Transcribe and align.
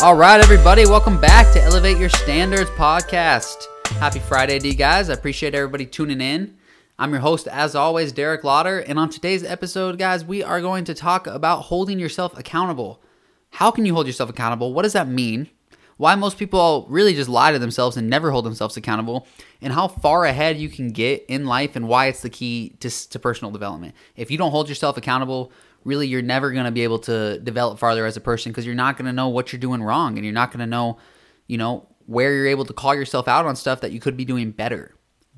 All 0.00 0.14
right, 0.14 0.40
everybody, 0.40 0.86
welcome 0.86 1.20
back 1.20 1.52
to 1.52 1.60
Elevate 1.60 1.98
Your 1.98 2.08
Standards 2.08 2.70
podcast. 2.70 3.66
Happy 3.98 4.20
Friday 4.20 4.60
to 4.60 4.68
you 4.68 4.74
guys. 4.74 5.10
I 5.10 5.14
appreciate 5.14 5.56
everybody 5.56 5.86
tuning 5.86 6.20
in. 6.20 6.56
I'm 7.00 7.10
your 7.10 7.18
host, 7.18 7.48
as 7.48 7.74
always, 7.74 8.12
Derek 8.12 8.44
Lauder. 8.44 8.78
And 8.78 8.96
on 8.96 9.10
today's 9.10 9.42
episode, 9.42 9.98
guys, 9.98 10.24
we 10.24 10.40
are 10.40 10.60
going 10.60 10.84
to 10.84 10.94
talk 10.94 11.26
about 11.26 11.62
holding 11.62 11.98
yourself 11.98 12.38
accountable. 12.38 13.02
How 13.50 13.72
can 13.72 13.84
you 13.86 13.92
hold 13.92 14.06
yourself 14.06 14.30
accountable? 14.30 14.72
What 14.72 14.82
does 14.82 14.92
that 14.92 15.08
mean? 15.08 15.48
Why 15.96 16.14
most 16.14 16.38
people 16.38 16.86
really 16.88 17.12
just 17.12 17.28
lie 17.28 17.50
to 17.50 17.58
themselves 17.58 17.96
and 17.96 18.08
never 18.08 18.30
hold 18.30 18.44
themselves 18.44 18.76
accountable, 18.76 19.26
and 19.60 19.72
how 19.72 19.88
far 19.88 20.24
ahead 20.26 20.58
you 20.58 20.68
can 20.68 20.90
get 20.90 21.24
in 21.26 21.44
life, 21.44 21.74
and 21.74 21.88
why 21.88 22.06
it's 22.06 22.22
the 22.22 22.30
key 22.30 22.76
to, 22.78 23.08
to 23.08 23.18
personal 23.18 23.50
development. 23.50 23.96
If 24.14 24.30
you 24.30 24.38
don't 24.38 24.52
hold 24.52 24.68
yourself 24.68 24.96
accountable, 24.96 25.50
really 25.88 26.06
you're 26.06 26.22
never 26.22 26.52
going 26.52 26.66
to 26.66 26.70
be 26.70 26.84
able 26.84 26.98
to 27.00 27.40
develop 27.40 27.78
farther 27.78 28.06
as 28.06 28.16
a 28.16 28.20
person 28.20 28.52
because 28.52 28.66
you're 28.66 28.74
not 28.74 28.96
going 28.96 29.06
to 29.06 29.12
know 29.12 29.28
what 29.28 29.52
you're 29.52 29.60
doing 29.60 29.82
wrong 29.82 30.16
and 30.16 30.24
you're 30.24 30.34
not 30.34 30.50
going 30.50 30.60
to 30.60 30.66
know, 30.66 30.98
you 31.46 31.58
know, 31.58 31.88
where 32.06 32.34
you're 32.34 32.46
able 32.46 32.64
to 32.64 32.72
call 32.72 32.94
yourself 32.94 33.26
out 33.26 33.46
on 33.46 33.56
stuff 33.56 33.80
that 33.80 33.92
you 33.92 33.98
could 33.98 34.16
be 34.16 34.24
doing 34.24 34.50
better. 34.50 34.94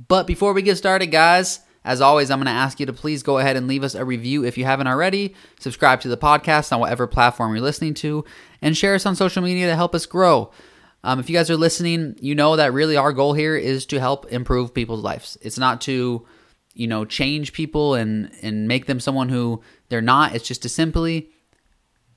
But 0.09 0.27
before 0.27 0.53
we 0.53 0.63
get 0.63 0.77
started, 0.77 1.07
guys, 1.07 1.61
as 1.85 2.01
always, 2.01 2.31
I'm 2.31 2.39
going 2.39 2.47
to 2.47 2.53
ask 2.53 2.79
you 2.79 2.87
to 2.87 2.93
please 2.93 3.23
go 3.23 3.39
ahead 3.39 3.57
and 3.57 3.67
leave 3.67 3.83
us 3.83 3.95
a 3.95 4.05
review 4.05 4.45
if 4.45 4.59
you 4.59 4.65
haven't 4.65 4.87
already. 4.87 5.35
Subscribe 5.59 6.01
to 6.03 6.09
the 6.09 6.17
podcast 6.17 6.73
on 6.73 6.81
whatever 6.81 7.07
platform 7.07 7.55
you're 7.55 7.63
listening 7.63 7.95
to, 7.95 8.25
and 8.61 8.77
share 8.77 8.95
us 8.95 9.07
on 9.07 9.17
social 9.17 9.43
media 9.43 9.67
to 9.67 9.77
help 9.77 9.95
us 9.95 10.07
grow. 10.07 10.51
Um, 11.03 11.19
if 11.19 11.31
you 11.31 11.37
guys 11.37 11.51
are 11.51 11.57
listening, 11.57 12.17
you 12.21 12.35
know 12.35 12.57
that 12.57 12.75
really 12.75 12.97
our 12.97 13.13
goal 13.13 13.33
here 13.33 13.57
is 13.57 13.87
to 13.87 13.99
help 13.99 14.27
improve 14.27 14.75
people's 14.75 15.03
lives. 15.03 15.39
It's 15.41 15.59
not 15.59 15.81
to, 15.83 16.27
you 16.81 16.87
know, 16.87 17.05
change 17.05 17.53
people 17.53 17.95
and 17.95 18.31
and 18.41 18.67
make 18.67 18.87
them 18.87 19.01
someone 19.01 19.29
who 19.29 19.61
they're 19.91 20.01
not. 20.01 20.35
It's 20.35 20.49
just 20.49 20.63
to 20.63 20.69
simply 20.71 21.31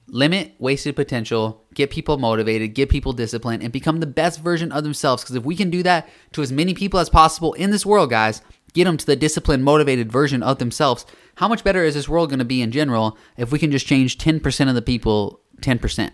limit 0.08 0.53
wasted 0.58 0.95
potential, 0.95 1.66
get 1.73 1.89
people 1.89 2.17
motivated, 2.17 2.73
get 2.73 2.88
people 2.88 3.11
disciplined, 3.11 3.61
and 3.61 3.73
become 3.73 4.00
the 4.00 4.05
best 4.05 4.39
version 4.39 4.72
of 4.72 4.86
themselves. 4.86 5.22
Because 5.22 5.36
if 5.36 5.44
we 5.44 5.58
can 5.58 5.70
do 5.70 5.83
that 5.83 6.08
to 6.31 6.42
as 6.42 6.53
many 6.53 6.73
people 6.73 6.97
as 7.02 7.09
possible 7.09 7.52
in 7.53 7.72
this 7.72 7.86
world, 7.86 8.09
guys, 8.09 8.42
get 8.72 8.86
them 8.86 8.95
to 8.95 9.05
the 9.05 9.17
disciplined, 9.17 9.66
motivated 9.66 10.09
version 10.09 10.42
of 10.42 10.59
themselves, 10.59 11.05
how 11.36 11.50
much 11.50 11.66
better 11.66 11.83
is 11.83 11.95
this 11.95 12.08
world 12.08 12.30
going 12.30 12.39
to 12.39 12.45
be 12.45 12.61
in 12.61 12.72
general 12.72 13.17
if 13.36 13.52
we 13.52 13.59
can 13.59 13.70
just 13.70 13.86
change 13.86 14.17
10% 14.17 14.70
of 14.70 14.75
the 14.75 14.81
people 14.81 15.42
10%? 15.59 16.14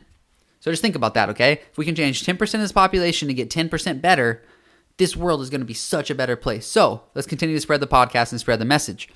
So 0.59 0.71
just 0.71 0.81
think 0.81 0.95
about 0.95 1.13
that, 1.13 1.29
okay? 1.29 1.61
If 1.71 1.77
we 1.77 1.85
can 1.85 1.93
change 1.93 2.25
10% 2.25 2.41
of 2.55 2.61
this 2.61 2.71
population 2.71 3.27
to 3.27 3.33
get 3.35 3.51
10% 3.51 4.01
better, 4.01 4.41
this 4.99 5.15
world 5.17 5.41
is 5.41 5.49
going 5.49 5.61
to 5.61 5.65
be 5.65 5.73
such 5.73 6.11
a 6.11 6.15
better 6.15 6.35
place. 6.35 6.67
So 6.67 7.01
let's 7.15 7.27
continue 7.27 7.55
to 7.55 7.61
spread 7.61 7.79
the 7.79 7.87
podcast 7.87 8.31
and 8.31 8.39
spread 8.39 8.59
the 8.59 8.65
message. 8.65 9.09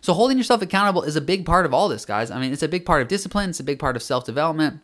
So 0.00 0.12
holding 0.12 0.36
yourself 0.36 0.60
accountable 0.60 1.02
is 1.02 1.16
a 1.16 1.20
big 1.22 1.46
part 1.46 1.64
of 1.64 1.72
all 1.72 1.88
this, 1.88 2.04
guys. 2.04 2.30
I 2.30 2.38
mean, 2.38 2.52
it's 2.52 2.62
a 2.62 2.68
big 2.68 2.84
part 2.84 3.00
of 3.00 3.08
discipline, 3.08 3.50
it's 3.50 3.60
a 3.60 3.64
big 3.64 3.78
part 3.78 3.96
of 3.96 4.02
self 4.02 4.24
development. 4.24 4.80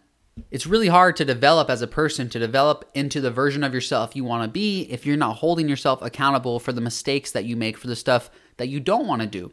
It's 0.50 0.66
really 0.66 0.88
hard 0.88 1.16
to 1.16 1.24
develop 1.26 1.68
as 1.68 1.82
a 1.82 1.86
person, 1.86 2.30
to 2.30 2.38
develop 2.38 2.88
into 2.94 3.20
the 3.20 3.30
version 3.30 3.62
of 3.62 3.74
yourself 3.74 4.16
you 4.16 4.24
want 4.24 4.42
to 4.44 4.48
be 4.48 4.82
if 4.90 5.04
you're 5.04 5.18
not 5.18 5.36
holding 5.36 5.68
yourself 5.68 6.00
accountable 6.00 6.58
for 6.58 6.72
the 6.72 6.80
mistakes 6.80 7.32
that 7.32 7.44
you 7.44 7.56
make, 7.56 7.76
for 7.76 7.88
the 7.88 7.96
stuff 7.96 8.30
that 8.56 8.68
you 8.68 8.80
don't 8.80 9.06
want 9.06 9.20
to 9.20 9.28
do. 9.28 9.52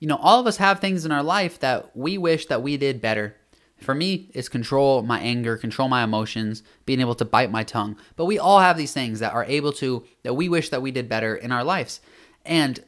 You 0.00 0.08
know, 0.08 0.16
all 0.16 0.40
of 0.40 0.48
us 0.48 0.56
have 0.56 0.80
things 0.80 1.04
in 1.04 1.12
our 1.12 1.22
life 1.22 1.60
that 1.60 1.96
we 1.96 2.18
wish 2.18 2.46
that 2.46 2.62
we 2.62 2.76
did 2.76 3.00
better. 3.00 3.36
For 3.80 3.94
me, 3.94 4.30
it's 4.34 4.48
control 4.48 5.02
my 5.02 5.20
anger, 5.20 5.56
control 5.56 5.88
my 5.88 6.02
emotions, 6.02 6.62
being 6.86 7.00
able 7.00 7.14
to 7.16 7.24
bite 7.24 7.50
my 7.50 7.64
tongue. 7.64 7.96
But 8.16 8.24
we 8.24 8.38
all 8.38 8.60
have 8.60 8.76
these 8.76 8.92
things 8.92 9.20
that 9.20 9.32
are 9.32 9.44
able 9.44 9.72
to, 9.74 10.04
that 10.22 10.34
we 10.34 10.48
wish 10.48 10.70
that 10.70 10.82
we 10.82 10.90
did 10.90 11.08
better 11.08 11.36
in 11.36 11.52
our 11.52 11.64
lives. 11.64 12.00
And 12.46 12.82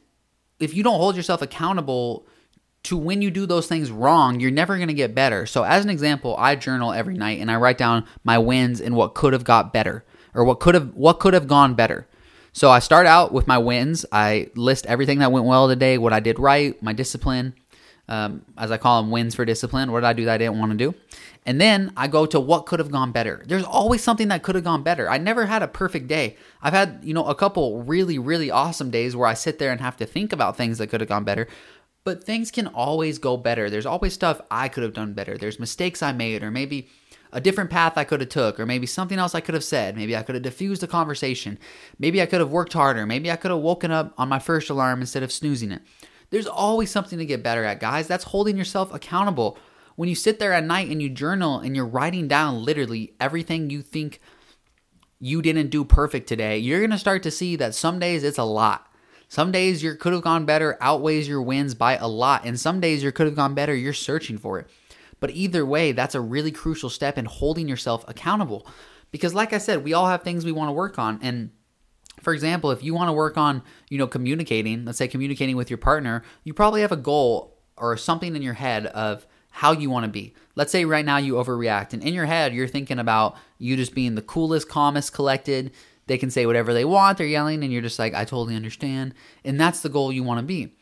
if 0.59 0.73
you 0.73 0.83
don't 0.83 0.97
hold 0.97 1.15
yourself 1.15 1.41
accountable 1.41 2.25
to 2.83 2.97
when 2.97 3.21
you 3.21 3.29
do 3.29 3.45
those 3.45 3.67
things 3.67 3.91
wrong, 3.91 4.39
you're 4.39 4.51
never 4.51 4.77
going 4.77 4.87
to 4.87 4.93
get 4.93 5.13
better. 5.13 5.45
So, 5.45 5.63
as 5.63 5.83
an 5.83 5.89
example, 5.89 6.35
I 6.37 6.55
journal 6.55 6.93
every 6.93 7.15
night 7.15 7.39
and 7.39 7.51
I 7.51 7.57
write 7.57 7.77
down 7.77 8.05
my 8.23 8.37
wins 8.37 8.79
and 8.79 8.95
what 8.95 9.13
could 9.13 9.33
have 9.33 9.43
got 9.43 9.73
better 9.73 10.05
or 10.33 10.45
what 10.45 10.59
could 10.59 10.73
have 10.73 10.93
what 10.93 11.19
could 11.19 11.33
have 11.33 11.47
gone 11.47 11.75
better. 11.75 12.07
So, 12.53 12.71
I 12.71 12.79
start 12.79 13.05
out 13.05 13.33
with 13.33 13.45
my 13.45 13.57
wins. 13.57 14.05
I 14.11 14.49
list 14.55 14.85
everything 14.85 15.19
that 15.19 15.31
went 15.31 15.45
well 15.45 15.67
today, 15.67 15.97
what 15.97 16.13
I 16.13 16.19
did 16.19 16.39
right, 16.39 16.81
my 16.81 16.93
discipline, 16.93 17.55
um, 18.07 18.45
as 18.57 18.71
I 18.71 18.77
call 18.77 19.01
them, 19.01 19.11
wins 19.11 19.35
for 19.35 19.45
discipline. 19.45 19.91
What 19.91 20.01
did 20.01 20.07
I 20.07 20.13
do 20.13 20.25
that 20.25 20.35
I 20.35 20.37
didn't 20.37 20.59
want 20.59 20.71
to 20.71 20.77
do? 20.77 20.95
And 21.45 21.61
then 21.61 21.93
I 21.95 22.07
go 22.07 22.25
to 22.25 22.39
what 22.39 22.65
could 22.65 22.79
have 22.79 22.91
gone 22.91 23.11
better. 23.11 23.43
There's 23.45 23.63
always 23.63 24.03
something 24.03 24.27
that 24.29 24.43
could 24.43 24.55
have 24.55 24.63
gone 24.63 24.83
better. 24.83 25.09
I 25.09 25.17
never 25.17 25.45
had 25.45 25.63
a 25.63 25.67
perfect 25.67 26.07
day. 26.07 26.35
I've 26.61 26.73
had, 26.73 26.99
you 27.03 27.13
know, 27.13 27.25
a 27.25 27.35
couple 27.35 27.83
really, 27.83 28.19
really 28.19 28.51
awesome 28.51 28.91
days 28.91 29.15
where 29.15 29.27
I 29.27 29.33
sit 29.33 29.57
there 29.57 29.71
and 29.71 29.79
have 29.79 29.97
to 29.97 30.05
think 30.05 30.33
about 30.33 30.57
things 30.57 30.77
that 30.77 30.87
could 30.87 30.99
have 30.99 31.09
gone 31.09 31.23
better. 31.23 31.47
But 32.03 32.23
things 32.23 32.51
can 32.51 32.67
always 32.67 33.17
go 33.17 33.37
better. 33.37 33.69
There's 33.69 33.85
always 33.85 34.13
stuff 34.13 34.41
I 34.51 34.69
could 34.69 34.83
have 34.83 34.93
done 34.93 35.13
better. 35.13 35.37
There's 35.37 35.59
mistakes 35.59 36.01
I 36.01 36.13
made, 36.13 36.43
or 36.43 36.51
maybe 36.51 36.89
a 37.33 37.41
different 37.41 37.69
path 37.69 37.97
I 37.97 38.05
could 38.05 38.21
have 38.21 38.29
took, 38.29 38.59
or 38.59 38.65
maybe 38.65 38.85
something 38.85 39.19
else 39.19 39.35
I 39.35 39.41
could 39.41 39.55
have 39.55 39.63
said. 39.63 39.97
Maybe 39.97 40.15
I 40.15 40.23
could 40.23 40.35
have 40.35 40.43
diffused 40.43 40.81
the 40.81 40.87
conversation. 40.87 41.59
Maybe 41.99 42.21
I 42.21 42.25
could 42.25 42.39
have 42.39 42.51
worked 42.51 42.73
harder. 42.73 43.05
Maybe 43.05 43.29
I 43.29 43.35
could 43.35 43.51
have 43.51 43.59
woken 43.59 43.91
up 43.91 44.13
on 44.17 44.29
my 44.29 44.39
first 44.39 44.69
alarm 44.69 45.01
instead 45.01 45.23
of 45.23 45.31
snoozing 45.31 45.71
it. 45.71 45.81
There's 46.29 46.47
always 46.47 46.91
something 46.91 47.19
to 47.19 47.25
get 47.25 47.43
better 47.43 47.63
at, 47.63 47.79
guys. 47.79 48.07
That's 48.07 48.25
holding 48.25 48.57
yourself 48.57 48.93
accountable 48.93 49.57
when 49.97 50.07
you 50.07 50.15
sit 50.15 50.37
there 50.37 50.53
at 50.53 50.63
night 50.63 50.89
and 50.89 51.01
you 51.01 51.09
journal 51.09 51.59
and 51.59 51.75
you're 51.75 51.85
writing 51.85 52.27
down 52.27 52.63
literally 52.63 53.15
everything 53.19 53.71
you 53.71 53.81
think 53.81 54.21
you 55.19 55.41
didn't 55.41 55.71
do 55.71 55.83
perfect 55.83 56.29
today, 56.29 56.59
you're 56.59 56.79
going 56.79 56.91
to 56.91 56.99
start 56.99 57.23
to 57.23 57.31
see 57.31 57.55
that 57.55 57.73
some 57.73 57.97
days 57.97 58.23
it's 58.23 58.37
a 58.37 58.43
lot. 58.43 58.85
Some 59.27 59.51
days 59.51 59.81
your 59.81 59.95
could 59.95 60.13
have 60.13 60.21
gone 60.21 60.45
better 60.45 60.77
outweighs 60.79 61.27
your 61.27 61.41
wins 61.41 61.73
by 61.73 61.97
a 61.97 62.07
lot, 62.07 62.45
and 62.45 62.59
some 62.59 62.79
days 62.79 63.01
your 63.01 63.11
could 63.11 63.25
have 63.25 63.35
gone 63.35 63.55
better, 63.55 63.75
you're 63.75 63.91
searching 63.91 64.37
for 64.37 64.59
it. 64.59 64.69
But 65.19 65.31
either 65.31 65.65
way, 65.65 65.93
that's 65.93 66.15
a 66.15 66.21
really 66.21 66.51
crucial 66.51 66.91
step 66.91 67.17
in 67.17 67.25
holding 67.25 67.67
yourself 67.67 68.05
accountable. 68.07 68.67
Because 69.09 69.33
like 69.33 69.51
I 69.51 69.57
said, 69.57 69.83
we 69.83 69.93
all 69.93 70.07
have 70.07 70.21
things 70.21 70.45
we 70.45 70.51
want 70.51 70.69
to 70.69 70.73
work 70.73 70.99
on 70.99 71.17
and 71.23 71.49
for 72.21 72.33
example, 72.33 72.71
if 72.71 72.83
you 72.83 72.93
want 72.93 73.09
to 73.09 73.13
work 73.13 73.37
on, 73.37 73.61
you 73.89 73.97
know, 73.97 74.07
communicating, 74.07 74.85
let's 74.85 74.97
say 74.97 75.07
communicating 75.07 75.55
with 75.55 75.69
your 75.69 75.77
partner, 75.77 76.23
you 76.43 76.53
probably 76.53 76.81
have 76.81 76.91
a 76.91 76.97
goal 76.97 77.57
or 77.77 77.95
something 77.97 78.35
in 78.35 78.41
your 78.41 78.55
head 78.55 78.87
of 78.87 79.27
how 79.51 79.71
you 79.71 79.89
want 79.89 80.05
to 80.05 80.11
be. 80.11 80.33
Let's 80.55 80.71
say 80.71 80.85
right 80.85 81.05
now 81.05 81.17
you 81.17 81.33
overreact, 81.33 81.93
and 81.93 82.03
in 82.03 82.13
your 82.13 82.25
head, 82.25 82.53
you're 82.53 82.67
thinking 82.67 82.99
about 82.99 83.37
you 83.57 83.75
just 83.75 83.95
being 83.95 84.15
the 84.15 84.21
coolest, 84.21 84.69
calmest, 84.69 85.13
collected. 85.13 85.71
They 86.07 86.17
can 86.17 86.31
say 86.31 86.45
whatever 86.45 86.73
they 86.73 86.85
want, 86.85 87.17
they're 87.17 87.27
yelling, 87.27 87.63
and 87.63 87.71
you're 87.71 87.81
just 87.81 87.99
like, 87.99 88.13
I 88.13 88.23
totally 88.23 88.55
understand. 88.55 89.13
And 89.43 89.59
that's 89.59 89.81
the 89.81 89.89
goal 89.89 90.11
you 90.11 90.23
want 90.23 90.39
to 90.39 90.45
be. 90.45 90.73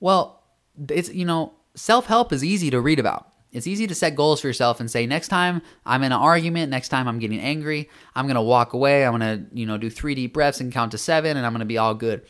Well, 0.00 0.42
it's, 0.88 1.12
you 1.12 1.24
know, 1.24 1.54
self 1.74 2.06
help 2.06 2.32
is 2.32 2.44
easy 2.44 2.70
to 2.70 2.80
read 2.80 2.98
about. 2.98 3.31
It's 3.52 3.66
easy 3.66 3.86
to 3.86 3.94
set 3.94 4.16
goals 4.16 4.40
for 4.40 4.46
yourself 4.46 4.80
and 4.80 4.90
say, 4.90 5.06
next 5.06 5.28
time 5.28 5.60
I'm 5.84 6.02
in 6.02 6.12
an 6.12 6.18
argument, 6.18 6.70
next 6.70 6.88
time 6.88 7.06
I'm 7.06 7.18
getting 7.18 7.38
angry, 7.38 7.90
I'm 8.14 8.26
to 8.34 8.42
walk 8.42 8.72
away. 8.72 9.04
I'm 9.04 9.20
to, 9.20 9.44
you 9.52 9.66
know, 9.66 9.76
do 9.76 9.90
three 9.90 10.14
deep 10.14 10.32
breaths 10.32 10.60
and 10.60 10.72
count 10.72 10.92
to 10.92 10.98
seven, 10.98 11.36
and 11.36 11.44
I'm 11.44 11.52
to 11.60 11.66
be 11.66 11.78
all 11.78 11.94
good. 11.94 12.22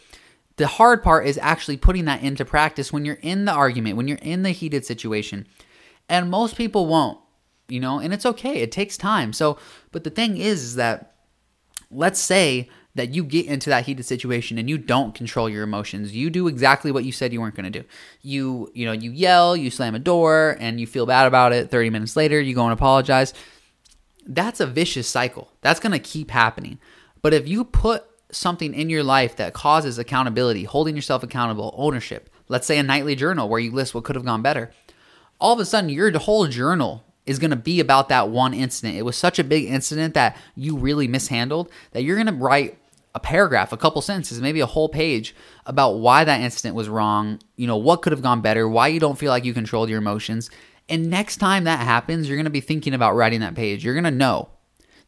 The 0.56 0.66
hard 0.66 1.02
part 1.02 1.26
is 1.26 1.38
actually 1.38 1.76
putting 1.76 2.06
that 2.06 2.22
into 2.22 2.44
practice 2.44 2.92
when 2.92 3.04
you're 3.04 3.18
in 3.22 3.44
the 3.44 3.52
argument, 3.52 3.96
when 3.96 4.08
you're 4.08 4.18
in 4.20 4.42
the 4.42 4.50
heated 4.50 4.84
situation. 4.84 5.46
And 6.08 6.28
most 6.28 6.56
people 6.56 6.86
won't, 6.86 7.18
you 7.68 7.80
know, 7.80 8.00
and 8.00 8.12
it's 8.12 8.26
okay. 8.26 8.60
It 8.60 8.72
takes 8.72 8.96
time. 8.98 9.32
So, 9.32 9.58
but 9.92 10.04
the 10.04 10.10
thing 10.10 10.36
is, 10.36 10.62
is 10.62 10.74
that 10.74 11.14
let's 11.90 12.18
say 12.18 12.68
that 12.94 13.14
you 13.14 13.24
get 13.24 13.46
into 13.46 13.70
that 13.70 13.86
heated 13.86 14.04
situation 14.04 14.58
and 14.58 14.68
you 14.68 14.76
don't 14.76 15.14
control 15.14 15.48
your 15.48 15.62
emotions. 15.62 16.14
You 16.14 16.28
do 16.28 16.46
exactly 16.46 16.92
what 16.92 17.04
you 17.04 17.12
said 17.12 17.32
you 17.32 17.40
weren't 17.40 17.54
going 17.54 17.70
to 17.70 17.80
do. 17.80 17.86
You, 18.20 18.70
you 18.74 18.84
know, 18.84 18.92
you 18.92 19.10
yell, 19.10 19.56
you 19.56 19.70
slam 19.70 19.94
a 19.94 19.98
door 19.98 20.56
and 20.60 20.78
you 20.78 20.86
feel 20.86 21.06
bad 21.06 21.26
about 21.26 21.52
it. 21.52 21.70
30 21.70 21.90
minutes 21.90 22.16
later, 22.16 22.40
you 22.40 22.54
go 22.54 22.64
and 22.64 22.72
apologize. 22.72 23.32
That's 24.26 24.60
a 24.60 24.66
vicious 24.66 25.08
cycle. 25.08 25.50
That's 25.62 25.80
going 25.80 25.92
to 25.92 25.98
keep 25.98 26.30
happening. 26.30 26.78
But 27.22 27.32
if 27.32 27.48
you 27.48 27.64
put 27.64 28.04
something 28.30 28.74
in 28.74 28.90
your 28.90 29.02
life 29.02 29.36
that 29.36 29.54
causes 29.54 29.98
accountability, 29.98 30.64
holding 30.64 30.94
yourself 30.94 31.22
accountable, 31.22 31.74
ownership, 31.76 32.28
let's 32.48 32.66
say 32.66 32.78
a 32.78 32.82
nightly 32.82 33.14
journal 33.14 33.48
where 33.48 33.60
you 33.60 33.70
list 33.70 33.94
what 33.94 34.04
could 34.04 34.16
have 34.16 34.24
gone 34.24 34.42
better, 34.42 34.70
all 35.40 35.54
of 35.54 35.60
a 35.60 35.64
sudden 35.64 35.90
your 35.90 36.16
whole 36.18 36.46
journal 36.46 37.04
is 37.24 37.38
going 37.38 37.50
to 37.50 37.56
be 37.56 37.80
about 37.80 38.08
that 38.08 38.28
one 38.28 38.52
incident. 38.52 38.96
It 38.96 39.04
was 39.04 39.16
such 39.16 39.38
a 39.38 39.44
big 39.44 39.64
incident 39.64 40.14
that 40.14 40.36
you 40.56 40.76
really 40.76 41.06
mishandled 41.08 41.70
that 41.92 42.02
you're 42.02 42.16
going 42.16 42.26
to 42.26 42.32
write 42.32 42.78
a 43.14 43.20
paragraph, 43.20 43.72
a 43.72 43.76
couple 43.76 44.00
sentences, 44.00 44.40
maybe 44.40 44.60
a 44.60 44.66
whole 44.66 44.88
page 44.88 45.34
about 45.66 45.98
why 45.98 46.24
that 46.24 46.40
incident 46.40 46.74
was 46.74 46.88
wrong, 46.88 47.38
you 47.56 47.66
know, 47.66 47.76
what 47.76 48.02
could 48.02 48.12
have 48.12 48.22
gone 48.22 48.40
better, 48.40 48.68
why 48.68 48.88
you 48.88 48.98
don't 48.98 49.18
feel 49.18 49.30
like 49.30 49.44
you 49.44 49.52
controlled 49.52 49.90
your 49.90 49.98
emotions. 49.98 50.50
And 50.88 51.10
next 51.10 51.36
time 51.36 51.64
that 51.64 51.80
happens, 51.80 52.28
you're 52.28 52.36
going 52.36 52.44
to 52.44 52.50
be 52.50 52.60
thinking 52.60 52.94
about 52.94 53.14
writing 53.14 53.40
that 53.40 53.54
page. 53.54 53.84
You're 53.84 53.94
going 53.94 54.04
to 54.04 54.10
know 54.10 54.48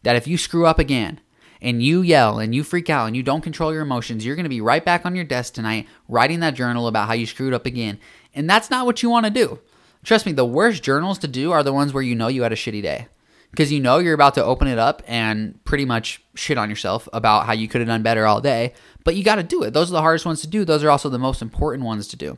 that 0.03 0.17
if 0.17 0.27
you 0.27 0.37
screw 0.37 0.67
up 0.67 0.79
again 0.79 1.21
and 1.63 1.83
you 1.83 2.03
yell 2.03 2.39
and 2.39 2.55
you 2.55 2.63
freak 2.63 2.91
out 2.91 3.07
and 3.07 3.17
you 3.17 3.23
don't 3.23 3.41
control 3.41 3.73
your 3.73 3.83
emotions, 3.83 4.25
you're 4.25 4.37
going 4.37 4.45
to 4.45 4.51
be 4.51 4.61
right 4.61 4.85
back 4.85 5.07
on 5.07 5.15
your 5.15 5.25
desk 5.25 5.55
tonight 5.55 5.89
writing 6.09 6.41
that 6.41 6.55
journal 6.55 6.87
about 6.87 7.09
how 7.09 7.15
you 7.15 7.27
screwed 7.27 7.55
up 7.55 7.65
again. 7.65 7.99
And 8.35 8.49
that's 8.49 8.71
not 8.71 8.85
what 8.85 9.03
you 9.03 9.09
want 9.09 9.25
to 9.25 9.31
do. 9.31 9.61
Trust 10.05 10.27
me, 10.27 10.33
the 10.33 10.45
worst 10.45 10.83
journals 10.83 11.19
to 11.21 11.29
do 11.29 11.53
are 11.53 11.63
the 11.63 11.73
ones 11.73 11.95
where 11.95 12.03
you 12.03 12.15
know 12.15 12.29
you 12.29 12.43
had 12.43 12.53
a 12.53 12.57
shitty 12.57 12.83
day 12.83 13.09
because 13.55 13.71
you 13.71 13.79
know 13.79 13.99
you're 13.99 14.15
about 14.15 14.35
to 14.35 14.45
open 14.45 14.67
it 14.67 14.81
up 14.81 15.01
and 15.07 15.65
pretty 15.65 15.85
much 15.85 16.21
shit 16.35 16.59
on 16.59 16.69
yourself 16.69 17.09
about 17.13 17.47
how 17.47 17.53
you 17.53 17.69
could 17.69 17.81
have 17.81 17.87
done 17.87 18.03
better 18.03 18.27
all 18.27 18.41
day, 18.41 18.75
but 19.05 19.15
you 19.15 19.23
got 19.23 19.37
to 19.37 19.45
do 19.45 19.63
it. 19.63 19.73
Those 19.73 19.91
are 19.91 19.93
the 19.93 20.01
hardest 20.01 20.27
ones 20.27 20.41
to 20.41 20.49
do. 20.49 20.65
Those 20.65 20.83
are 20.83 20.91
also 20.91 21.09
the 21.09 21.21
most 21.21 21.41
important 21.41 21.85
ones 21.85 22.09
to 22.09 22.17
do. 22.17 22.37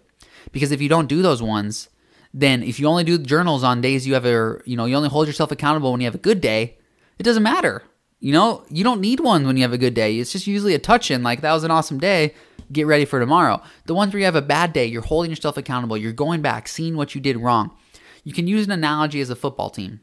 Because 0.52 0.72
if 0.72 0.82
you 0.82 0.90
don't 0.90 1.08
do 1.08 1.22
those 1.22 1.40
ones, 1.40 1.88
then 2.34 2.62
if 2.62 2.78
you 2.78 2.86
only 2.86 3.02
do 3.02 3.16
journals 3.16 3.64
on 3.64 3.80
days 3.80 4.06
you 4.06 4.12
have 4.12 4.26
a, 4.26 4.60
you 4.66 4.76
know, 4.76 4.84
you 4.84 4.94
only 4.94 5.08
hold 5.08 5.26
yourself 5.26 5.50
accountable 5.50 5.90
when 5.90 6.02
you 6.02 6.06
have 6.06 6.14
a 6.14 6.18
good 6.18 6.42
day, 6.42 6.76
It 7.18 7.22
doesn't 7.22 7.42
matter. 7.42 7.82
You 8.20 8.32
know, 8.32 8.64
you 8.70 8.82
don't 8.82 9.00
need 9.00 9.20
one 9.20 9.46
when 9.46 9.56
you 9.56 9.62
have 9.62 9.72
a 9.72 9.78
good 9.78 9.94
day. 9.94 10.18
It's 10.18 10.32
just 10.32 10.46
usually 10.46 10.74
a 10.74 10.78
touch 10.78 11.10
in, 11.10 11.22
like, 11.22 11.42
that 11.42 11.52
was 11.52 11.64
an 11.64 11.70
awesome 11.70 11.98
day. 11.98 12.34
Get 12.72 12.86
ready 12.86 13.04
for 13.04 13.20
tomorrow. 13.20 13.62
The 13.84 13.94
ones 13.94 14.12
where 14.12 14.20
you 14.20 14.24
have 14.24 14.36
a 14.36 14.42
bad 14.42 14.72
day, 14.72 14.86
you're 14.86 15.02
holding 15.02 15.30
yourself 15.30 15.56
accountable. 15.56 15.96
You're 15.96 16.12
going 16.12 16.42
back, 16.42 16.66
seeing 16.66 16.96
what 16.96 17.14
you 17.14 17.20
did 17.20 17.36
wrong. 17.36 17.76
You 18.24 18.32
can 18.32 18.46
use 18.46 18.66
an 18.66 18.72
analogy 18.72 19.20
as 19.20 19.30
a 19.30 19.36
football 19.36 19.70
team. 19.70 20.00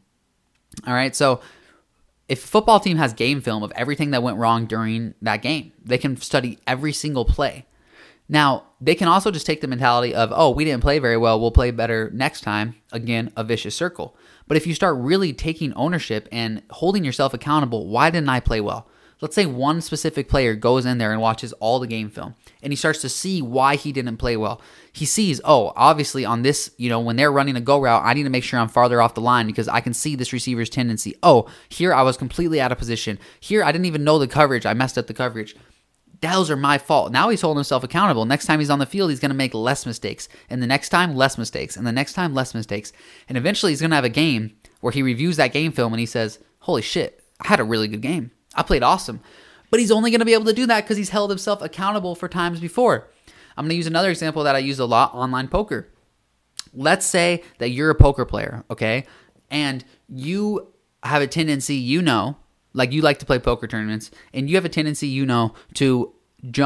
All 0.87 0.93
right. 0.93 1.15
So 1.15 1.41
if 2.27 2.43
a 2.43 2.47
football 2.47 2.79
team 2.79 2.97
has 2.97 3.13
game 3.13 3.41
film 3.41 3.63
of 3.63 3.71
everything 3.75 4.11
that 4.11 4.23
went 4.23 4.37
wrong 4.37 4.65
during 4.65 5.13
that 5.21 5.41
game, 5.41 5.73
they 5.83 5.97
can 5.97 6.17
study 6.17 6.57
every 6.65 6.93
single 6.93 7.25
play. 7.25 7.65
Now, 8.29 8.63
they 8.79 8.95
can 8.95 9.07
also 9.07 9.31
just 9.31 9.45
take 9.45 9.61
the 9.61 9.67
mentality 9.67 10.15
of, 10.15 10.31
oh, 10.33 10.49
we 10.49 10.63
didn't 10.63 10.81
play 10.81 10.99
very 10.99 11.17
well. 11.17 11.39
We'll 11.39 11.51
play 11.51 11.71
better 11.71 12.09
next 12.13 12.41
time. 12.41 12.75
Again, 12.91 13.31
a 13.35 13.43
vicious 13.43 13.75
circle. 13.75 14.15
But 14.47 14.57
if 14.57 14.65
you 14.65 14.73
start 14.73 14.97
really 14.97 15.33
taking 15.33 15.73
ownership 15.73 16.27
and 16.31 16.63
holding 16.69 17.03
yourself 17.03 17.33
accountable, 17.33 17.87
why 17.87 18.09
didn't 18.09 18.29
I 18.29 18.39
play 18.39 18.61
well? 18.61 18.87
Let's 19.21 19.35
say 19.35 19.45
one 19.45 19.81
specific 19.81 20.27
player 20.27 20.55
goes 20.55 20.85
in 20.85 20.97
there 20.97 21.11
and 21.11 21.21
watches 21.21 21.53
all 21.53 21.79
the 21.79 21.87
game 21.87 22.09
film 22.09 22.35
and 22.61 22.71
he 22.71 22.77
starts 22.77 23.01
to 23.01 23.09
see 23.09 23.41
why 23.41 23.75
he 23.75 23.91
didn't 23.91 24.17
play 24.17 24.37
well. 24.37 24.61
He 24.91 25.05
sees, 25.05 25.39
oh, 25.43 25.73
obviously 25.75 26.25
on 26.25 26.41
this, 26.41 26.71
you 26.77 26.89
know, 26.89 26.99
when 26.99 27.15
they're 27.15 27.31
running 27.31 27.55
a 27.55 27.61
go 27.61 27.79
route, 27.79 28.03
I 28.03 28.13
need 28.13 28.23
to 28.23 28.29
make 28.29 28.43
sure 28.43 28.59
I'm 28.59 28.69
farther 28.69 29.01
off 29.01 29.15
the 29.15 29.21
line 29.21 29.47
because 29.47 29.67
I 29.67 29.81
can 29.81 29.93
see 29.93 30.15
this 30.15 30.33
receiver's 30.33 30.69
tendency. 30.69 31.15
Oh, 31.23 31.49
here 31.69 31.93
I 31.93 32.01
was 32.01 32.17
completely 32.17 32.59
out 32.59 32.71
of 32.71 32.77
position. 32.77 33.19
Here 33.39 33.63
I 33.63 33.71
didn't 33.71 33.85
even 33.85 34.03
know 34.03 34.19
the 34.19 34.27
coverage. 34.27 34.65
I 34.65 34.73
messed 34.73 34.97
up 34.97 35.07
the 35.07 35.13
coverage 35.13 35.55
those 36.21 36.49
are 36.49 36.55
my 36.55 36.77
fault. 36.77 37.11
Now 37.11 37.27
he's 37.27 37.41
holding 37.41 37.57
himself 37.57 37.83
accountable. 37.83 38.23
Next 38.23 38.45
time 38.45 38.59
he's 38.59 38.69
on 38.69 38.79
the 38.79 38.85
field, 38.85 39.09
he's 39.09 39.19
going 39.19 39.31
to 39.31 39.35
make 39.35 39.53
less 39.53 39.85
mistakes. 39.85 40.29
And 40.49 40.63
the 40.63 40.67
next 40.67 40.87
time, 40.87 41.17
less 41.17 41.37
mistakes. 41.37 41.75
And 41.75 41.85
the 41.85 41.91
next 41.91 42.13
time, 42.13 42.33
less 42.33 42.53
mistakes. 42.53 42.93
And 43.27 43.37
eventually 43.37 43.73
he's 43.73 43.81
going 43.81 43.91
to 43.91 43.97
have 43.97 44.05
a 44.05 44.09
game 44.09 44.55
where 44.79 44.93
he 44.93 45.03
reviews 45.03 45.35
that 45.35 45.51
game 45.51 45.73
film 45.73 45.91
and 45.91 45.99
he 45.99 46.05
says, 46.05 46.39
Holy 46.59 46.81
shit, 46.81 47.21
I 47.41 47.49
had 47.49 47.59
a 47.59 47.65
really 47.65 47.89
good 47.89 48.01
game. 48.01 48.31
I 48.55 48.63
played 48.63 48.83
awesome. 48.83 49.21
But 49.69 49.79
he's 49.79 49.91
only 49.91 50.11
going 50.11 50.19
to 50.19 50.25
be 50.25 50.33
able 50.33 50.45
to 50.45 50.53
do 50.53 50.67
that 50.67 50.83
because 50.83 50.97
he's 50.97 51.09
held 51.09 51.29
himself 51.29 51.61
accountable 51.61 52.15
for 52.15 52.27
times 52.27 52.59
before. 52.59 53.09
I'm 53.57 53.65
going 53.65 53.69
to 53.69 53.75
use 53.75 53.87
another 53.87 54.09
example 54.09 54.43
that 54.43 54.55
I 54.55 54.59
use 54.59 54.79
a 54.79 54.85
lot 54.85 55.13
online 55.13 55.47
poker. 55.47 55.89
Let's 56.73 57.05
say 57.05 57.43
that 57.59 57.69
you're 57.69 57.89
a 57.89 57.95
poker 57.95 58.25
player, 58.25 58.63
okay? 58.69 59.05
And 59.49 59.83
you 60.07 60.73
have 61.03 61.21
a 61.21 61.27
tendency, 61.27 61.75
you 61.75 62.01
know, 62.01 62.37
like 62.73 62.91
you 62.91 63.01
like 63.01 63.19
to 63.19 63.25
play 63.25 63.39
poker 63.39 63.67
tournaments 63.67 64.11
and 64.33 64.49
you 64.49 64.55
have 64.55 64.65
a 64.65 64.69
tendency 64.69 65.07
you 65.07 65.25
know 65.25 65.53
to 65.75 66.13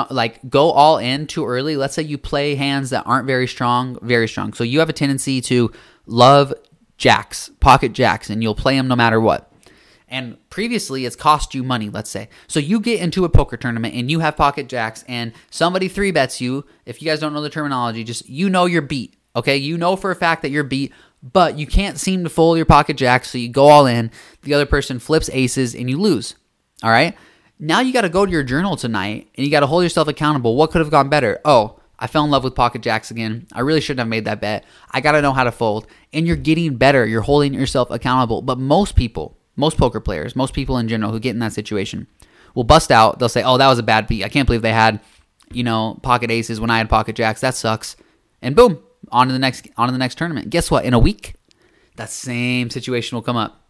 like 0.10 0.50
go 0.50 0.72
all 0.72 0.98
in 0.98 1.28
too 1.28 1.46
early 1.46 1.76
let's 1.76 1.94
say 1.94 2.02
you 2.02 2.18
play 2.18 2.56
hands 2.56 2.90
that 2.90 3.04
aren't 3.06 3.28
very 3.28 3.48
strong 3.48 3.98
very 4.02 4.28
strong 4.28 4.54
so 4.54 4.64
you 4.64 4.80
have 4.80 4.90
a 4.90 4.94
tendency 4.94 5.40
to 5.40 5.72
love 6.08 6.54
jacks 6.98 7.52
pocket 7.60 7.94
jacks 7.94 8.30
and 8.30 8.42
you'll 8.42 8.56
play 8.56 8.76
them 8.76 8.88
no 8.88 8.96
matter 8.96 9.20
what 9.22 9.52
and 10.08 10.38
previously 10.50 11.06
it's 11.06 11.16
cost 11.16 11.54
you 11.54 11.64
money 11.64 11.90
let's 11.90 12.10
say 12.10 12.30
so 12.48 12.60
you 12.60 12.80
get 12.80 13.00
into 13.00 13.26
a 13.26 13.30
poker 13.30 13.58
tournament 13.58 13.94
and 13.94 14.10
you 14.10 14.20
have 14.20 14.36
pocket 14.36 14.68
jacks 14.68 15.04
and 15.08 15.34
somebody 15.50 15.88
three 15.88 16.12
bets 16.12 16.40
you 16.40 16.66
if 16.86 17.02
you 17.02 17.08
guys 17.08 17.20
don't 17.20 17.34
know 17.34 17.42
the 17.42 17.50
terminology 17.50 18.04
just 18.04 18.28
you 18.30 18.50
know 18.50 18.66
you're 18.66 18.82
beat 18.82 19.16
okay 19.36 19.58
you 19.58 19.78
know 19.78 19.96
for 19.96 20.12
a 20.12 20.16
fact 20.16 20.42
that 20.42 20.52
you're 20.52 20.64
beat 20.64 20.94
but 21.24 21.58
you 21.58 21.66
can't 21.66 22.00
seem 22.00 22.24
to 22.24 22.30
fold 22.30 22.58
your 22.58 22.66
pocket 22.66 22.98
jacks, 22.98 23.32
so 23.32 23.38
you 23.38 23.50
go 23.50 23.68
all 23.68 23.86
in. 23.86 24.12
The 24.44 24.54
other 24.54 24.66
person 24.66 25.00
flips 25.00 25.30
aces 25.34 25.76
and 25.76 25.90
you 25.90 26.00
lose. 26.00 26.36
All 26.84 26.90
right. 26.90 27.16
Now 27.60 27.80
you 27.80 27.92
got 27.92 28.02
to 28.02 28.10
go 28.10 28.26
to 28.26 28.32
your 28.32 28.44
journal 28.44 28.76
tonight 28.76 29.30
and 29.36 29.46
you 29.46 29.52
got 29.52 29.62
to 29.62 29.68
hold 29.68 29.84
yourself 29.84 30.08
accountable. 30.08 30.56
What 30.56 30.72
could 30.72 30.82
have 30.82 30.92
gone 30.92 31.10
better? 31.10 31.40
Oh, 31.44 31.80
I 31.98 32.06
fell 32.06 32.24
in 32.24 32.30
love 32.30 32.44
with 32.44 32.54
pocket 32.54 32.84
jacks 32.84 33.10
again. 33.10 33.48
I 33.52 33.62
really 33.62 33.82
shouldn't 33.82 34.02
have 34.02 34.08
made 34.08 34.26
that 34.26 34.42
bet. 34.42 34.64
I 34.92 35.02
got 35.02 35.14
to 35.14 35.22
know 35.24 35.34
how 35.34 35.44
to 35.44 35.52
fold. 35.52 35.88
And 36.14 36.28
you're 36.28 36.36
getting 36.36 36.76
better. 36.76 37.06
You're 37.08 37.22
holding 37.22 37.56
yourself 37.56 37.90
accountable. 37.90 38.44
But 38.44 38.60
most 38.60 38.96
people, 38.96 39.37
most 39.58 39.78
poker 39.78 40.00
players, 40.00 40.36
most 40.36 40.54
people 40.54 40.78
in 40.78 40.88
general 40.88 41.12
who 41.12 41.20
get 41.20 41.32
in 41.32 41.40
that 41.40 41.54
situation 41.54 42.08
will 42.56 42.64
bust 42.64 42.92
out. 42.92 43.20
They'll 43.20 43.28
say, 43.28 43.44
oh, 43.44 43.58
that 43.58 43.68
was 43.68 43.80
a 43.80 43.84
bad 43.84 44.08
beat. 44.08 44.24
I 44.24 44.30
can't 44.30 44.46
believe 44.46 44.62
they 44.62 44.72
had, 44.72 45.02
you 45.52 45.64
know, 45.64 46.00
pocket 46.02 46.32
aces 46.32 46.60
when 46.62 46.70
I 46.70 46.78
had 46.78 46.90
pocket 46.90 47.16
jacks. 47.16 47.42
That 47.42 47.56
sucks. 47.56 47.98
And 48.42 48.56
boom, 48.56 48.80
on 49.12 49.28
to 49.28 49.34
the 49.34 49.40
next 49.40 49.68
on 49.78 49.88
to 49.88 49.92
the 49.92 49.98
next 49.98 50.18
tournament. 50.18 50.50
Guess 50.50 50.72
what? 50.72 50.86
In 50.86 50.94
a 50.94 51.00
week, 51.00 51.34
that 51.98 52.10
same 52.10 52.70
situation 52.70 53.16
will 53.16 53.24
come 53.24 53.36
up. 53.36 53.62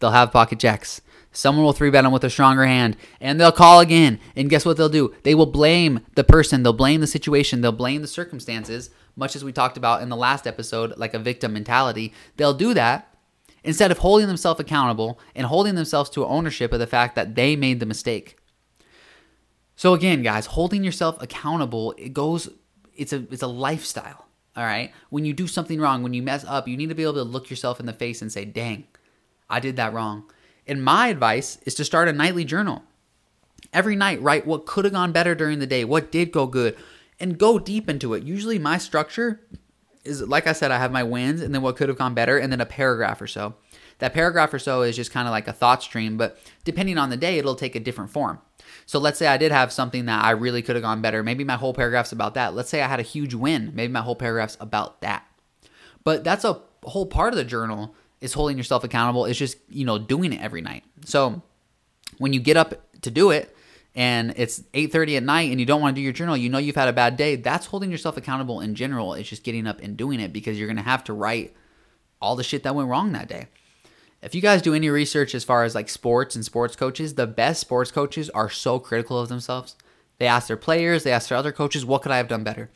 They'll 0.00 0.10
have 0.10 0.32
pocket 0.32 0.58
jacks. 0.58 1.00
Someone 1.32 1.64
will 1.64 1.72
three 1.72 1.90
bet 1.90 2.04
them 2.04 2.12
with 2.12 2.22
a 2.22 2.30
stronger 2.30 2.64
hand, 2.64 2.96
and 3.20 3.40
they'll 3.40 3.50
call 3.50 3.80
again. 3.80 4.20
And 4.36 4.48
guess 4.48 4.64
what 4.64 4.76
they'll 4.76 4.88
do? 4.88 5.14
They 5.24 5.34
will 5.34 5.46
blame 5.46 6.00
the 6.14 6.22
person. 6.22 6.62
They'll 6.62 6.72
blame 6.72 7.00
the 7.00 7.08
situation. 7.08 7.60
They'll 7.60 7.72
blame 7.72 8.02
the 8.02 8.08
circumstances, 8.08 8.90
much 9.16 9.34
as 9.34 9.42
we 9.42 9.52
talked 9.52 9.76
about 9.76 10.00
in 10.00 10.10
the 10.10 10.16
last 10.16 10.46
episode, 10.46 10.96
like 10.96 11.12
a 11.12 11.18
victim 11.18 11.52
mentality. 11.52 12.12
They'll 12.36 12.54
do 12.54 12.72
that 12.74 13.13
instead 13.64 13.90
of 13.90 13.98
holding 13.98 14.28
themselves 14.28 14.60
accountable 14.60 15.18
and 15.34 15.46
holding 15.46 15.74
themselves 15.74 16.10
to 16.10 16.26
ownership 16.26 16.72
of 16.72 16.78
the 16.78 16.86
fact 16.86 17.16
that 17.16 17.34
they 17.34 17.56
made 17.56 17.80
the 17.80 17.86
mistake. 17.86 18.36
So 19.74 19.94
again, 19.94 20.22
guys, 20.22 20.46
holding 20.46 20.84
yourself 20.84 21.20
accountable, 21.20 21.94
it 21.98 22.12
goes 22.12 22.48
it's 22.94 23.12
a 23.12 23.26
it's 23.32 23.42
a 23.42 23.48
lifestyle. 23.48 24.26
All 24.56 24.64
right. 24.64 24.92
When 25.10 25.24
you 25.24 25.32
do 25.32 25.48
something 25.48 25.80
wrong, 25.80 26.04
when 26.04 26.14
you 26.14 26.22
mess 26.22 26.44
up, 26.44 26.68
you 26.68 26.76
need 26.76 26.90
to 26.90 26.94
be 26.94 27.02
able 27.02 27.14
to 27.14 27.24
look 27.24 27.50
yourself 27.50 27.80
in 27.80 27.86
the 27.86 27.92
face 27.92 28.22
and 28.22 28.30
say, 28.30 28.44
dang, 28.44 28.84
I 29.50 29.58
did 29.58 29.74
that 29.76 29.92
wrong. 29.92 30.30
And 30.66 30.84
my 30.84 31.08
advice 31.08 31.58
is 31.66 31.74
to 31.74 31.84
start 31.84 32.08
a 32.08 32.12
nightly 32.12 32.44
journal. 32.44 32.84
Every 33.72 33.96
night, 33.96 34.22
write 34.22 34.46
what 34.46 34.66
could 34.66 34.84
have 34.84 34.94
gone 34.94 35.10
better 35.10 35.34
during 35.34 35.58
the 35.58 35.66
day, 35.66 35.84
what 35.84 36.12
did 36.12 36.30
go 36.30 36.46
good, 36.46 36.76
and 37.18 37.36
go 37.36 37.58
deep 37.58 37.88
into 37.88 38.14
it. 38.14 38.22
Usually, 38.22 38.58
my 38.58 38.78
structure 38.78 39.40
is 40.04 40.22
like 40.22 40.46
I 40.46 40.52
said, 40.52 40.70
I 40.70 40.78
have 40.78 40.92
my 40.92 41.02
wins 41.02 41.40
and 41.40 41.54
then 41.54 41.62
what 41.62 41.76
could 41.76 41.88
have 41.88 41.98
gone 41.98 42.14
better, 42.14 42.38
and 42.38 42.52
then 42.52 42.60
a 42.60 42.66
paragraph 42.66 43.20
or 43.20 43.26
so. 43.26 43.54
That 43.98 44.12
paragraph 44.12 44.52
or 44.52 44.58
so 44.58 44.82
is 44.82 44.96
just 44.96 45.12
kind 45.12 45.28
of 45.28 45.32
like 45.32 45.46
a 45.48 45.52
thought 45.52 45.82
stream, 45.82 46.16
but 46.16 46.38
depending 46.64 46.98
on 46.98 47.10
the 47.10 47.16
day, 47.16 47.38
it'll 47.38 47.54
take 47.54 47.76
a 47.76 47.80
different 47.80 48.10
form. 48.10 48.40
So 48.86 48.98
let's 48.98 49.18
say 49.18 49.26
I 49.26 49.36
did 49.36 49.52
have 49.52 49.72
something 49.72 50.06
that 50.06 50.24
I 50.24 50.30
really 50.30 50.62
could 50.62 50.76
have 50.76 50.82
gone 50.82 51.00
better. 51.00 51.22
Maybe 51.22 51.44
my 51.44 51.56
whole 51.56 51.72
paragraph's 51.72 52.12
about 52.12 52.34
that. 52.34 52.54
Let's 52.54 52.68
say 52.68 52.82
I 52.82 52.88
had 52.88 53.00
a 53.00 53.04
huge 53.04 53.34
win. 53.34 53.70
Maybe 53.74 53.92
my 53.92 54.00
whole 54.00 54.16
paragraph's 54.16 54.56
about 54.60 55.00
that. 55.00 55.24
But 56.02 56.24
that's 56.24 56.44
a 56.44 56.60
whole 56.82 57.06
part 57.06 57.32
of 57.32 57.36
the 57.36 57.44
journal 57.44 57.94
is 58.20 58.34
holding 58.34 58.58
yourself 58.58 58.84
accountable. 58.84 59.24
It's 59.26 59.38
just, 59.38 59.58
you 59.68 59.84
know, 59.84 59.98
doing 59.98 60.32
it 60.32 60.40
every 60.42 60.60
night. 60.60 60.84
So 61.04 61.42
when 62.18 62.32
you 62.32 62.40
get 62.40 62.56
up 62.56 62.74
to 63.02 63.10
do 63.10 63.30
it 63.30 63.53
and 63.94 64.34
it's 64.36 64.62
8:30 64.74 65.16
at 65.16 65.22
night 65.22 65.50
and 65.50 65.60
you 65.60 65.66
don't 65.66 65.80
want 65.80 65.94
to 65.94 66.00
do 66.00 66.02
your 66.02 66.12
journal, 66.12 66.36
you 66.36 66.48
know 66.48 66.58
you've 66.58 66.76
had 66.76 66.88
a 66.88 66.92
bad 66.92 67.16
day, 67.16 67.36
that's 67.36 67.66
holding 67.66 67.90
yourself 67.90 68.16
accountable 68.16 68.60
in 68.60 68.74
general. 68.74 69.14
It's 69.14 69.28
just 69.28 69.44
getting 69.44 69.66
up 69.66 69.80
and 69.80 69.96
doing 69.96 70.20
it 70.20 70.32
because 70.32 70.58
you're 70.58 70.68
going 70.68 70.76
to 70.76 70.82
have 70.82 71.04
to 71.04 71.12
write 71.12 71.54
all 72.20 72.36
the 72.36 72.42
shit 72.42 72.62
that 72.62 72.74
went 72.74 72.88
wrong 72.88 73.12
that 73.12 73.28
day 73.28 73.48
if 74.24 74.34
you 74.34 74.40
guys 74.40 74.62
do 74.62 74.72
any 74.72 74.88
research 74.88 75.34
as 75.34 75.44
far 75.44 75.64
as 75.64 75.74
like 75.74 75.90
sports 75.90 76.34
and 76.34 76.42
sports 76.42 76.74
coaches, 76.74 77.14
the 77.14 77.26
best 77.26 77.60
sports 77.60 77.90
coaches 77.90 78.30
are 78.30 78.48
so 78.48 78.78
critical 78.78 79.18
of 79.18 79.28
themselves. 79.28 79.76
They 80.16 80.26
ask 80.26 80.48
their 80.48 80.56
players, 80.56 81.04
they 81.04 81.12
ask 81.12 81.28
their 81.28 81.36
other 81.36 81.52
coaches, 81.52 81.84
what 81.84 82.00
could 82.00 82.10
I 82.10 82.16
have 82.16 82.28
done 82.28 82.42
better? 82.42 82.70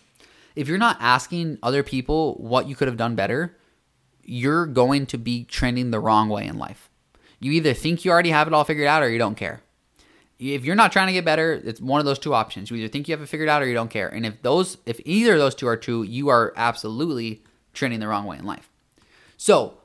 If 0.55 0.69
you're 0.69 0.77
not 0.77 0.99
asking 1.01 1.59
other 1.63 1.83
people 1.83 2.35
what 2.35 2.69
you 2.69 2.77
could 2.77 2.87
have 2.87 2.99
done 2.99 3.15
better, 3.15 3.57
you're 4.23 4.67
going 4.67 5.07
to 5.07 5.17
be 5.17 5.45
trending 5.45 5.91
the 5.91 6.01
wrong 6.01 6.29
way 6.29 6.47
in 6.47 6.59
life. 6.59 6.91
You 7.41 7.53
either 7.53 7.73
think 7.73 8.05
you 8.05 8.11
already 8.11 8.31
have 8.31 8.47
it 8.47 8.53
all 8.53 8.65
figured 8.65 8.87
out 8.87 9.03
or 9.03 9.09
you 9.09 9.19
don't 9.19 9.37
care. 9.37 9.63
If 10.39 10.65
you're 10.65 10.77
not 10.77 10.93
trying 10.93 11.09
to 11.09 11.13
get 11.13 11.25
better, 11.25 11.53
it's 11.53 11.81
one 11.81 11.99
of 11.99 12.07
those 12.07 12.19
two 12.19 12.33
options. 12.33 12.71
You 12.71 12.77
either 12.77 12.89
think 12.89 13.09
you 13.09 13.13
have 13.13 13.23
it 13.23 13.29
figured 13.29 13.49
out 13.49 13.61
or 13.61 13.67
you 13.67 13.75
don't 13.75 13.91
care. 13.91 14.09
And 14.09 14.25
if 14.25 14.41
those 14.43 14.79
if 14.87 15.01
either 15.05 15.33
of 15.33 15.39
those 15.39 15.55
two 15.55 15.67
are 15.67 15.77
true, 15.77 16.03
you 16.03 16.29
are 16.29 16.53
absolutely 16.57 17.43
trending 17.73 18.01
the 18.01 18.09
wrong 18.09 18.25
way 18.25 18.39
in 18.39 18.45
life. 18.45 18.71
So, 19.37 19.79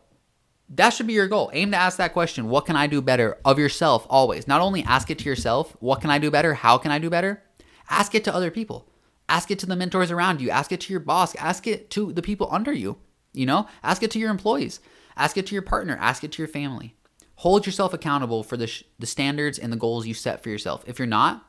that 0.70 0.92
should 0.92 1.08
be 1.08 1.14
your 1.14 1.28
goal. 1.28 1.52
Aim 1.54 1.72
to 1.72 1.78
ask 1.78 1.98
that 1.98 2.14
question 2.14 2.50
What 2.50 2.66
can 2.66 2.76
I 2.76 2.88
do 2.88 3.02
better 3.02 3.38
of 3.44 3.58
yourself 3.58 4.06
always? 4.10 4.48
Not 4.48 4.62
only 4.62 4.84
ask 4.84 5.10
it 5.10 5.20
to 5.20 5.26
yourself, 5.26 5.76
What 5.80 6.02
can 6.02 6.10
I 6.10 6.20
do 6.20 6.30
better? 6.30 6.54
How 6.54 6.78
can 6.78 6.92
I 6.92 7.00
do 7.00 7.10
better? 7.10 7.42
Ask 7.90 8.16
it 8.16 8.24
to 8.26 8.34
other 8.34 8.52
people. 8.52 8.88
Ask 9.30 9.52
it 9.52 9.60
to 9.60 9.66
the 9.66 9.76
mentors 9.76 10.12
around 10.12 10.42
you. 10.42 10.50
Ask 10.50 10.72
it 10.72 10.82
to 10.82 10.94
your 10.94 11.00
boss. 11.00 11.36
Ask 11.36 11.66
it 11.68 11.90
to 11.92 12.14
the 12.14 12.22
people 12.22 12.48
under 12.52 12.74
you. 12.74 12.98
You 13.34 13.46
know, 13.46 13.68
ask 13.82 14.04
it 14.04 14.12
to 14.12 14.20
your 14.20 14.30
employees. 14.30 14.80
Ask 15.18 15.38
it 15.38 15.48
to 15.48 15.56
your 15.56 15.62
partner. 15.62 15.98
Ask 16.00 16.24
it 16.24 16.32
to 16.34 16.42
your 16.42 16.48
family. 16.48 16.96
Hold 17.38 17.66
yourself 17.66 17.94
accountable 17.94 18.44
for 18.44 18.58
the, 18.58 18.68
sh- 18.68 18.84
the 19.00 19.06
standards 19.06 19.58
and 19.58 19.72
the 19.72 19.78
goals 19.78 20.06
you 20.08 20.14
set 20.14 20.42
for 20.44 20.50
yourself. 20.50 20.84
If 20.88 21.00
you're 21.00 21.08
not, 21.08 21.46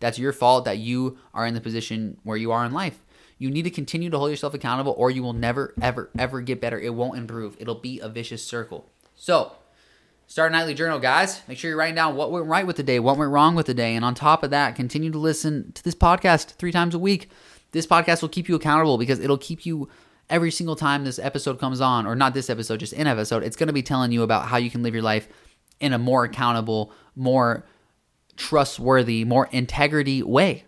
that's 0.00 0.18
your 0.18 0.32
fault 0.32 0.64
that 0.64 0.78
you 0.78 1.18
are 1.34 1.46
in 1.46 1.54
the 1.54 1.60
position 1.60 2.18
where 2.22 2.36
you 2.36 2.52
are 2.52 2.64
in 2.64 2.72
life. 2.72 3.04
You 3.38 3.50
need 3.50 3.62
to 3.62 3.70
continue 3.70 4.10
to 4.10 4.18
hold 4.18 4.30
yourself 4.30 4.54
accountable 4.54 4.94
or 4.96 5.10
you 5.10 5.22
will 5.22 5.32
never, 5.32 5.74
ever, 5.80 6.10
ever 6.18 6.40
get 6.40 6.60
better. 6.60 6.78
It 6.78 6.94
won't 6.94 7.18
improve. 7.18 7.56
It'll 7.60 7.74
be 7.76 8.00
a 8.00 8.08
vicious 8.08 8.44
circle. 8.44 8.90
So, 9.14 9.52
start 10.26 10.50
a 10.50 10.56
nightly 10.56 10.74
journal, 10.74 10.98
guys. 10.98 11.42
Make 11.46 11.58
sure 11.58 11.70
you're 11.70 11.78
writing 11.78 11.94
down 11.94 12.16
what 12.16 12.32
went 12.32 12.46
right 12.46 12.66
with 12.66 12.76
the 12.76 12.82
day, 12.82 12.98
what 12.98 13.16
went 13.16 13.30
wrong 13.30 13.54
with 13.54 13.66
the 13.66 13.74
day. 13.74 13.94
And 13.94 14.04
on 14.04 14.14
top 14.14 14.42
of 14.42 14.50
that, 14.50 14.76
continue 14.76 15.10
to 15.10 15.18
listen 15.18 15.72
to 15.72 15.84
this 15.84 15.94
podcast 15.94 16.54
three 16.54 16.72
times 16.72 16.94
a 16.94 16.98
week. 16.98 17.30
This 17.72 17.86
podcast 17.86 18.22
will 18.22 18.28
keep 18.28 18.48
you 18.48 18.56
accountable 18.56 18.98
because 18.98 19.20
it'll 19.20 19.38
keep 19.38 19.66
you 19.66 19.88
every 20.30 20.50
single 20.50 20.76
time 20.76 21.04
this 21.04 21.18
episode 21.18 21.58
comes 21.58 21.80
on, 21.80 22.06
or 22.06 22.14
not 22.14 22.34
this 22.34 22.50
episode, 22.50 22.80
just 22.80 22.92
an 22.92 23.06
episode. 23.06 23.42
It's 23.42 23.56
going 23.56 23.68
to 23.68 23.72
be 23.72 23.82
telling 23.82 24.12
you 24.12 24.22
about 24.22 24.46
how 24.46 24.56
you 24.56 24.70
can 24.70 24.82
live 24.82 24.94
your 24.94 25.02
life 25.02 25.28
in 25.80 25.92
a 25.92 25.98
more 25.98 26.24
accountable, 26.24 26.92
more 27.16 27.66
trustworthy, 28.36 29.24
more 29.24 29.48
integrity 29.52 30.22
way. 30.22 30.64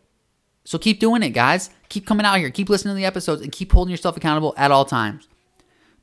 So 0.65 0.79
keep 0.79 1.01
doing 1.01 1.23
it, 1.23 1.31
guys. 1.31 1.71
Keep 1.89 2.07
coming 2.07 2.27
out 2.27 2.39
here. 2.39 2.51
Keep 2.51 2.69
listening 2.69 2.93
to 2.93 2.97
the 2.97 3.05
episodes 3.05 3.43
and 3.43 3.51
keep 3.51 3.73
holding 3.73 3.91
yourself 3.91 4.17
accountable 4.17 4.55
at 4.57 4.71
all 4.71 4.85
times. 4.85 5.27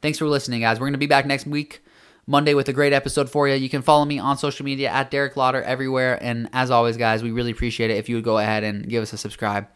Thanks 0.02 0.18
for 0.18 0.28
listening, 0.28 0.62
guys. 0.62 0.80
We're 0.80 0.88
going 0.88 0.94
to 0.94 1.00
be 1.00 1.08
back 1.08 1.26
next 1.26 1.48
week. 1.48 1.84
Monday 2.30 2.54
with 2.54 2.68
a 2.68 2.74
great 2.74 2.92
episode 2.92 3.30
for 3.30 3.48
you. 3.48 3.56
You 3.56 3.70
can 3.70 3.82
follow 3.82 4.04
me 4.04 4.20
on 4.20 4.38
social 4.38 4.66
media 4.66 4.90
at 4.90 5.10
Derek 5.10 5.38
Lauder 5.38 5.64
everywhere. 5.64 6.22
And 6.22 6.50
as 6.52 6.70
always, 6.70 6.98
guys, 6.98 7.24
we 7.24 7.32
really 7.32 7.52
appreciate 7.52 7.90
it 7.90 7.98
if 7.98 8.10
you 8.10 8.16
would 8.16 8.26
go 8.26 8.38
ahead 8.38 8.66
and 8.66 8.90
give 8.90 9.02
us 9.02 9.14
a 9.14 9.18
subscribe. 9.18 9.68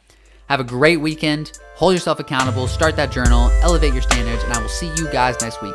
Have 0.52 0.60
a 0.60 0.66
great 0.66 0.98
weekend. 0.98 1.58
Hold 1.76 1.94
yourself 1.94 2.20
accountable. 2.20 2.68
Start 2.68 2.98
that 2.98 3.10
journal. 3.10 3.50
Elevate 3.62 3.94
your 3.94 4.02
standards. 4.02 4.44
And 4.44 4.52
I 4.52 4.62
will 4.62 4.68
see 4.68 4.88
you 4.98 5.10
guys 5.10 5.40
next 5.40 5.62
week. 5.62 5.74